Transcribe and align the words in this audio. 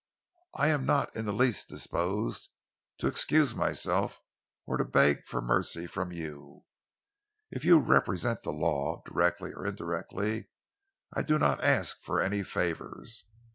I 0.55 0.69
am 0.69 0.87
not 0.87 1.15
in 1.15 1.25
the 1.25 1.31
least 1.31 1.69
disposed 1.69 2.49
to 2.97 3.05
excuse 3.07 3.53
myself 3.53 4.19
or 4.65 4.77
to 4.77 4.83
beg 4.83 5.27
for 5.27 5.43
mercy 5.43 5.85
from 5.85 6.11
you. 6.11 6.63
If 7.51 7.63
you 7.65 7.77
represent 7.79 8.41
the 8.41 8.49
law, 8.51 9.03
directly 9.05 9.53
or 9.53 9.63
indirectly, 9.63 10.49
I 11.13 11.21
do 11.21 11.37
not 11.37 11.63
ask 11.63 11.99
for 12.01 12.19
any 12.19 12.41
favours. 12.41 13.25